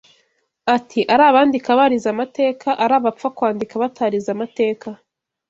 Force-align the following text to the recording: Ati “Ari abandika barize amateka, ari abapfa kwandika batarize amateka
Ati 0.75 0.99
“Ari 1.13 1.23
abandika 1.31 1.69
barize 1.79 2.07
amateka, 2.15 2.69
ari 2.83 2.93
abapfa 2.99 3.27
kwandika 3.37 3.73
batarize 3.83 4.29
amateka 4.35 4.87